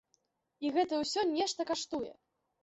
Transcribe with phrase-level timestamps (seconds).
[0.65, 2.11] І гэта ўсё нешта каштуе.